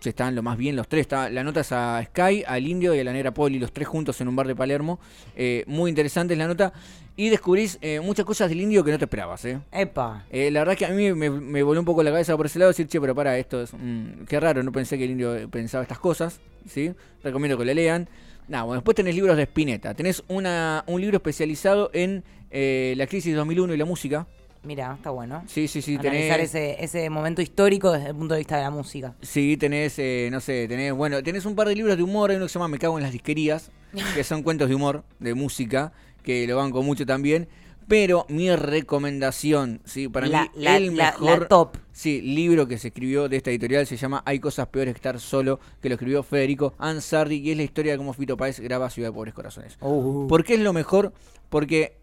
Se 0.00 0.10
estaban 0.10 0.34
lo 0.34 0.42
más 0.42 0.56
bien 0.56 0.76
los 0.76 0.88
tres. 0.88 1.02
Está- 1.02 1.30
la 1.30 1.42
nota 1.44 1.60
es 1.60 1.72
a 1.72 2.02
Sky, 2.04 2.44
al 2.46 2.66
Indio 2.66 2.94
y 2.94 3.00
a 3.00 3.04
la 3.04 3.12
Negra 3.12 3.32
Poli, 3.32 3.58
los 3.58 3.72
tres 3.72 3.88
juntos 3.88 4.20
en 4.20 4.28
un 4.28 4.36
bar 4.36 4.46
de 4.46 4.54
Palermo. 4.54 4.98
Eh, 5.36 5.64
muy 5.66 5.88
interesante 5.90 6.34
es 6.34 6.38
la 6.38 6.46
nota. 6.46 6.72
Y 7.18 7.30
descubrís 7.30 7.78
eh, 7.80 7.98
muchas 8.00 8.26
cosas 8.26 8.48
del 8.50 8.60
Indio 8.60 8.84
que 8.84 8.90
no 8.90 8.98
te 8.98 9.04
esperabas. 9.06 9.44
Eh. 9.46 9.58
Epa. 9.72 10.24
Eh, 10.30 10.50
la 10.50 10.60
verdad 10.60 10.74
es 10.74 10.78
que 10.78 10.84
a 10.86 10.90
mí 10.90 11.12
me, 11.14 11.30
me 11.30 11.62
voló 11.62 11.80
un 11.80 11.86
poco 11.86 12.02
la 12.02 12.10
cabeza 12.10 12.36
por 12.36 12.44
ese 12.46 12.58
lado 12.58 12.70
decir, 12.70 12.86
che, 12.88 13.00
pero 13.00 13.14
para, 13.14 13.38
esto 13.38 13.62
es. 13.62 13.72
mm, 13.72 14.24
qué 14.28 14.38
raro, 14.38 14.62
no 14.62 14.70
pensé 14.70 14.98
que 14.98 15.04
el 15.04 15.12
indio 15.12 15.48
pensaba 15.50 15.82
estas 15.82 15.98
cosas. 15.98 16.40
¿sí? 16.68 16.92
Recomiendo 17.24 17.56
que 17.56 17.64
le 17.64 17.74
lean. 17.74 18.08
Nada, 18.48 18.64
bueno, 18.64 18.80
después 18.80 18.94
tenés 18.94 19.14
libros 19.14 19.36
de 19.36 19.44
Spinetta. 19.44 19.94
Tenés 19.94 20.22
una, 20.28 20.84
un 20.86 21.00
libro 21.00 21.16
especializado 21.16 21.90
en 21.92 22.22
la 22.50 23.06
crisis 23.06 23.34
2001 23.34 23.74
y 23.74 23.76
la 23.76 23.84
música. 23.86 24.26
Mira, 24.66 24.94
está 24.96 25.10
bueno. 25.10 25.44
Sí, 25.46 25.68
sí, 25.68 25.80
sí, 25.80 25.94
Analizar 25.96 26.36
tenés. 26.38 26.54
ese, 26.54 26.84
ese 26.84 27.08
momento 27.08 27.40
histórico 27.40 27.92
desde 27.92 28.08
el 28.08 28.16
punto 28.16 28.34
de 28.34 28.40
vista 28.40 28.56
de 28.56 28.62
la 28.62 28.70
música. 28.70 29.14
Sí, 29.22 29.56
tenés, 29.56 29.98
eh, 29.98 30.28
no 30.32 30.40
sé, 30.40 30.66
tenés, 30.68 30.92
bueno, 30.92 31.22
tenés 31.22 31.46
un 31.46 31.54
par 31.54 31.68
de 31.68 31.76
libros 31.76 31.96
de 31.96 32.02
humor, 32.02 32.30
hay 32.30 32.36
uno 32.36 32.46
que 32.46 32.48
se 32.50 32.58
llama 32.58 32.68
Me 32.68 32.78
cago 32.78 32.98
en 32.98 33.04
las 33.04 33.12
disquerías, 33.12 33.70
que 34.14 34.24
son 34.24 34.42
cuentos 34.42 34.68
de 34.68 34.74
humor, 34.74 35.04
de 35.20 35.34
música, 35.34 35.92
que 36.22 36.46
lo 36.46 36.56
banco 36.56 36.82
mucho 36.82 37.06
también. 37.06 37.48
Pero 37.88 38.26
mi 38.28 38.50
recomendación, 38.56 39.80
sí, 39.84 40.08
para 40.08 40.26
La- 40.26 40.42
mí 40.42 40.48
la- 40.56 40.76
el 40.76 40.90
mejor 40.90 41.42
la 41.42 41.48
top. 41.48 41.76
Sí, 41.92 42.20
libro 42.20 42.66
que 42.66 42.78
se 42.78 42.88
escribió 42.88 43.28
de 43.28 43.36
esta 43.36 43.50
editorial 43.50 43.86
se 43.86 43.96
llama 43.96 44.22
Hay 44.26 44.40
cosas 44.40 44.66
peores 44.66 44.92
que 44.94 44.98
estar 44.98 45.20
solo, 45.20 45.60
que 45.80 45.88
lo 45.88 45.94
escribió 45.94 46.22
Federico 46.24 46.74
Ansardi 46.78 47.36
y 47.36 47.52
es 47.52 47.56
la 47.56 47.62
historia 47.62 47.92
de 47.92 47.98
cómo 47.98 48.12
Fito 48.12 48.36
Páez 48.36 48.58
graba 48.58 48.90
Ciudad 48.90 49.10
de 49.10 49.12
Pobres 49.14 49.32
Corazones. 49.34 49.78
Uh. 49.80 50.26
¿Por 50.26 50.42
qué 50.44 50.54
es 50.54 50.60
lo 50.60 50.72
mejor? 50.72 51.12
Porque 51.48 51.96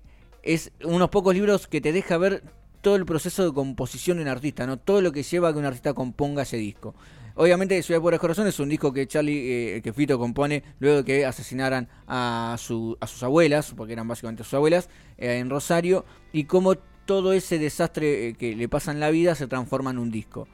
es 0.43 0.71
unos 0.83 1.09
pocos 1.09 1.33
libros 1.33 1.67
que 1.67 1.81
te 1.81 1.91
deja 1.91 2.17
ver 2.17 2.43
todo 2.81 2.95
el 2.97 3.05
proceso 3.05 3.45
de 3.45 3.53
composición 3.53 4.17
de 4.17 4.23
un 4.23 4.29
artista, 4.29 4.67
¿no? 4.67 4.77
Todo 4.77 5.01
lo 5.01 5.11
que 5.11 5.23
lleva 5.23 5.49
a 5.49 5.53
que 5.53 5.59
un 5.59 5.65
artista 5.65 5.93
componga 5.93 6.43
ese 6.43 6.57
disco. 6.57 6.93
Obviamente 7.35 7.81
Ciudad 7.81 7.97
de 7.99 8.01
Pobres 8.03 8.19
Corazones 8.19 8.53
es 8.53 8.59
un 8.59 8.69
disco 8.69 8.93
que 8.93 9.07
Charlie, 9.07 9.77
eh, 9.77 9.81
que 9.81 9.91
Fito 9.93 10.19
compone 10.19 10.63
luego 10.79 10.97
de 10.97 11.03
que 11.05 11.25
asesinaran 11.25 11.87
a, 12.07 12.55
su, 12.59 12.95
a 12.99 13.07
sus 13.07 13.23
abuelas, 13.23 13.73
porque 13.75 13.93
eran 13.93 14.07
básicamente 14.07 14.43
sus 14.43 14.53
abuelas, 14.53 14.87
eh, 15.17 15.37
en 15.39 15.49
Rosario, 15.49 16.05
y 16.31 16.43
cómo 16.43 16.75
todo 17.05 17.33
ese 17.33 17.57
desastre 17.57 18.27
eh, 18.27 18.33
que 18.35 18.55
le 18.55 18.69
pasa 18.69 18.91
en 18.91 18.99
la 18.99 19.09
vida 19.09 19.33
se 19.33 19.47
transforma 19.47 19.89
en 19.91 19.97
un 19.97 20.11
disco. 20.11 20.47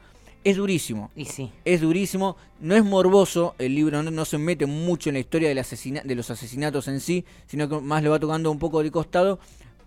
Es 0.45 0.55
durísimo, 0.55 1.11
Y 1.17 1.25
sí. 1.25 1.51
es 1.65 1.81
durísimo, 1.81 2.37
no 2.61 2.73
es 2.75 2.85
morboso, 2.85 3.55
el 3.57 3.75
libro 3.75 4.01
no, 4.01 4.09
no 4.09 4.23
se 4.23 4.37
mete 4.37 4.65
mucho 4.65 5.09
en 5.09 5.15
la 5.15 5.19
historia 5.19 5.49
del 5.49 5.57
asesina- 5.57 6.01
de 6.03 6.15
los 6.15 6.29
asesinatos 6.29 6.87
en 6.87 7.01
sí, 7.01 7.25
sino 7.45 7.67
que 7.67 7.81
más 7.81 8.01
lo 8.03 8.11
va 8.11 8.19
tocando 8.19 8.49
un 8.49 8.57
poco 8.57 8.81
de 8.81 8.89
costado, 8.89 9.39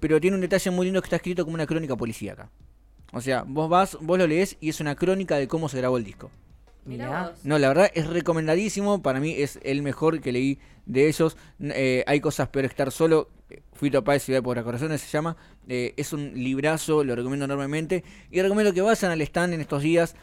pero 0.02 0.20
tiene 0.20 0.34
un 0.34 0.40
detalle 0.40 0.68
muy 0.72 0.86
lindo 0.86 1.00
que 1.00 1.06
está 1.06 1.16
escrito 1.16 1.44
como 1.44 1.54
una 1.54 1.64
crónica 1.64 1.94
policíaca. 1.94 2.50
O 3.12 3.20
sea, 3.20 3.44
vos 3.46 3.70
vas, 3.70 3.96
vos 4.00 4.18
lo 4.18 4.26
lees 4.26 4.56
y 4.60 4.68
es 4.68 4.80
una 4.80 4.96
crónica 4.96 5.36
de 5.36 5.46
cómo 5.46 5.68
se 5.68 5.78
grabó 5.78 5.96
el 5.96 6.02
disco. 6.02 6.28
Mirá. 6.84 7.34
No, 7.44 7.56
la 7.56 7.68
verdad 7.68 7.88
es 7.94 8.08
recomendadísimo, 8.08 9.00
para 9.00 9.20
mí 9.20 9.30
es 9.30 9.60
el 9.62 9.82
mejor 9.82 10.20
que 10.20 10.32
leí 10.32 10.58
de 10.86 11.06
ellos. 11.06 11.36
Eh, 11.60 12.02
hay 12.08 12.20
cosas 12.20 12.48
peor 12.48 12.64
estar 12.64 12.90
solo. 12.90 13.28
eh, 13.48 13.62
Fito 13.74 14.02
Páez, 14.02 14.24
Ciudad 14.24 14.42
por 14.42 14.60
Corazones 14.64 15.02
se 15.02 15.08
llama. 15.08 15.36
Eh, 15.68 15.94
es 15.96 16.12
un 16.12 16.32
librazo, 16.34 17.04
lo 17.04 17.14
recomiendo 17.14 17.44
enormemente. 17.44 18.02
Y 18.32 18.42
recomiendo 18.42 18.72
que 18.72 18.80
vayan 18.80 19.12
al 19.12 19.20
stand 19.20 19.54
en 19.54 19.60
estos 19.60 19.82
días. 19.82 20.16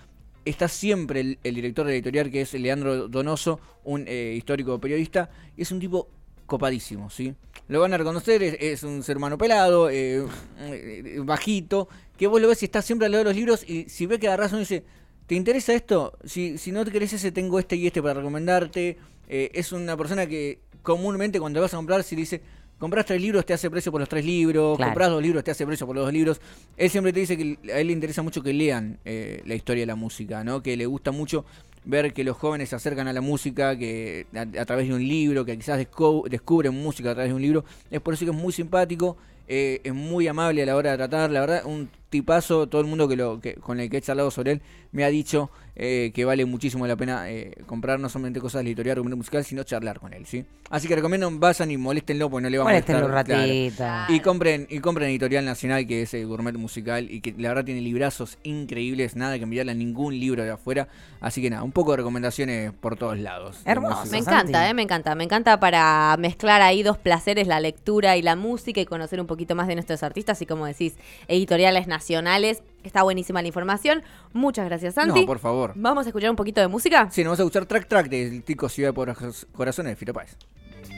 Está 0.43 0.67
siempre 0.67 1.21
el, 1.21 1.39
el 1.45 1.55
director 1.55 1.87
de 1.87 1.93
editorial, 1.93 2.29
que 2.31 2.41
es 2.41 2.53
Leandro 2.53 3.07
Donoso, 3.07 3.61
un 3.85 4.03
eh, 4.09 4.33
histórico 4.35 4.77
periodista. 4.81 5.29
Y 5.55 5.61
es 5.61 5.71
un 5.71 5.79
tipo 5.79 6.09
copadísimo, 6.49 7.09
¿sí? 7.09 7.33
Lo 7.69 7.79
van 7.79 7.93
a 7.93 7.97
reconocer, 7.97 8.43
es, 8.43 8.57
es 8.59 8.83
un 8.83 9.03
ser 9.03 9.17
humano 9.17 9.37
pelado, 9.37 9.89
eh, 9.89 10.25
eh, 10.59 11.19
bajito, 11.23 11.87
que 12.17 12.27
vos 12.27 12.41
lo 12.41 12.47
ves 12.49 12.61
y 12.63 12.65
está 12.65 12.81
siempre 12.81 13.05
al 13.05 13.13
lado 13.13 13.23
de 13.23 13.29
los 13.29 13.35
libros 13.37 13.63
y 13.69 13.87
si 13.87 14.05
ve 14.05 14.19
que 14.19 14.27
agarrás 14.27 14.51
uno 14.51 14.59
dice, 14.59 14.83
¿te 15.27 15.35
interesa 15.35 15.73
esto? 15.73 16.17
Si, 16.25 16.57
si 16.57 16.71
no 16.71 16.83
te 16.83 16.91
querés 16.91 17.13
ese, 17.13 17.31
tengo 17.31 17.59
este 17.59 17.75
y 17.77 17.87
este 17.87 18.01
para 18.01 18.15
recomendarte. 18.15 18.97
Eh, 19.29 19.51
es 19.53 19.71
una 19.71 19.95
persona 19.95 20.25
que 20.25 20.59
comúnmente 20.81 21.39
cuando 21.39 21.61
vas 21.61 21.73
a 21.73 21.77
comprar, 21.77 22.03
si 22.03 22.15
dice, 22.15 22.41
compras 22.79 23.05
tres 23.05 23.21
libros, 23.21 23.45
te 23.45 23.53
hace 23.53 23.69
precio 23.69 23.91
por 23.91 24.01
los 24.01 24.09
tres 24.09 24.25
libros, 24.25 24.75
Claro. 24.77 24.89
compras 24.91 25.09
dos 25.11 25.21
libros, 25.21 25.43
te 25.43 25.51
hace 25.51 25.65
precio 25.67 25.85
por 25.85 25.95
los 25.95 26.05
dos 26.05 26.13
libros. 26.13 26.41
Él 26.75 26.89
siempre 26.89 27.13
te 27.13 27.19
dice 27.19 27.37
que 27.37 27.59
a 27.71 27.79
él 27.79 27.87
le 27.87 27.93
interesa 27.93 28.23
mucho 28.23 28.41
que 28.41 28.53
lean 28.53 28.97
eh, 29.05 29.43
la 29.45 29.53
historia 29.53 29.83
de 29.83 29.87
la 29.87 29.95
música, 29.95 30.43
¿no? 30.43 30.63
Que 30.63 30.75
le 30.75 30.87
gusta 30.87 31.11
mucho 31.11 31.45
ver 31.89 32.13
que 32.13 32.23
los 32.23 32.37
jóvenes 32.37 32.69
se 32.69 32.75
acercan 32.75 33.07
a 33.07 33.13
la 33.13 33.21
música 33.21 33.77
que 33.77 34.27
a, 34.33 34.41
a 34.61 34.65
través 34.65 34.87
de 34.87 34.93
un 34.93 35.05
libro, 35.07 35.43
que 35.45 35.57
quizás 35.57 35.79
descu- 35.79 36.27
descubren 36.29 36.73
música 36.73 37.11
a 37.11 37.13
través 37.13 37.31
de 37.31 37.35
un 37.35 37.41
libro. 37.41 37.65
Es 37.91 37.99
por 38.01 38.13
eso 38.13 38.25
que 38.25 38.31
es 38.31 38.37
muy 38.37 38.53
simpático, 38.53 39.17
eh, 39.47 39.81
es 39.83 39.93
muy 39.93 40.27
amable 40.27 40.61
a 40.63 40.65
la 40.65 40.75
hora 40.75 40.91
de 40.91 40.97
tratar, 40.97 41.31
la 41.31 41.41
verdad, 41.41 41.63
un 41.65 41.89
tipazo, 42.09 42.67
todo 42.67 42.81
el 42.81 42.87
mundo 42.87 43.07
que 43.07 43.15
lo 43.15 43.39
que 43.39 43.53
con 43.55 43.79
el 43.79 43.87
que 43.89 43.97
he 43.97 44.01
charlado 44.01 44.31
sobre 44.31 44.53
él 44.53 44.61
me 44.91 45.03
ha 45.03 45.09
dicho 45.09 45.51
eh, 45.75 46.09
que 46.11 46.25
vale 46.25 46.43
muchísimo 46.43 46.87
la 46.87 46.95
pena 46.95 47.29
eh, 47.29 47.53
comprar 47.67 47.99
no 47.99 48.09
solamente 48.09 48.39
cosas 48.39 48.63
de 48.63 48.69
editorial 48.71 48.97
o 48.97 49.03
musical, 49.03 49.45
sino 49.45 49.61
charlar 49.63 49.99
con 49.99 50.13
él, 50.13 50.25
¿sí? 50.25 50.43
Así 50.71 50.87
que 50.87 50.95
recomiendo 50.95 51.29
vayan 51.31 51.69
y 51.71 51.77
moléstenlo 51.77 52.29
porque 52.29 52.43
no 52.43 52.49
le 52.49 52.57
va 52.57 52.63
a 52.63 52.67
Moléstenlo 52.67 53.07
molestar. 53.07 53.37
ratito. 53.37 53.75
Claro. 53.77 54.13
Y 54.13 54.19
compren, 54.19 54.67
y 54.69 54.79
compren 54.79 55.09
Editorial 55.09 55.45
Nacional, 55.45 55.85
que 55.87 56.01
es 56.01 56.13
el 56.15 56.25
gourmet 56.27 56.53
musical, 56.55 57.09
y 57.09 57.21
que 57.21 57.33
la 57.37 57.49
verdad 57.49 57.63
tiene 57.65 57.81
librazos 57.81 58.39
increíbles, 58.43 59.15
nada 59.15 59.37
que 59.37 59.43
enviarle 59.43 59.71
a 59.71 59.75
ningún 59.75 60.19
libro 60.19 60.43
de 60.43 60.49
afuera. 60.49 60.87
Así 61.21 61.41
que 61.41 61.49
nada, 61.49 61.63
un 61.63 61.71
poco 61.71 61.78
de 61.91 61.97
recomendaciones 61.97 62.71
por 62.73 62.97
todos 62.97 63.17
lados. 63.17 63.61
Hermoso. 63.65 64.05
Me 64.11 64.17
encanta, 64.17 64.69
eh, 64.69 64.73
me 64.73 64.83
encanta. 64.83 65.15
Me 65.15 65.23
encanta 65.23 65.59
para 65.59 66.15
mezclar 66.17 66.61
ahí 66.61 66.83
dos 66.83 66.97
placeres, 66.97 67.47
la 67.47 67.59
lectura 67.59 68.17
y 68.17 68.21
la 68.21 68.35
música 68.35 68.81
y 68.81 68.85
conocer 68.85 69.19
un 69.19 69.27
poquito 69.27 69.55
más 69.55 69.67
de 69.67 69.75
nuestros 69.75 70.03
artistas 70.03 70.41
y 70.41 70.45
como 70.45 70.65
decís, 70.65 70.95
editoriales 71.27 71.87
nacionales. 71.87 72.61
Está 72.83 73.03
buenísima 73.03 73.41
la 73.41 73.47
información. 73.47 74.03
Muchas 74.33 74.65
gracias, 74.65 74.95
Santi. 74.95 75.21
No, 75.21 75.25
por 75.25 75.39
favor. 75.39 75.73
Vamos 75.75 76.05
a 76.05 76.09
escuchar 76.09 76.29
un 76.29 76.35
poquito 76.35 76.61
de 76.61 76.67
música. 76.67 77.09
Sí, 77.11 77.23
nos 77.23 77.31
vamos 77.31 77.39
a 77.39 77.43
escuchar 77.43 77.65
Track 77.65 77.87
Track 77.87 78.09
del 78.09 78.43
Tico 78.43 78.69
Ciudad 78.69 78.93
por 78.93 79.13
Corazones 79.51 79.91
de 79.91 79.95
Fito 79.95 80.13
Páez. 80.13 80.37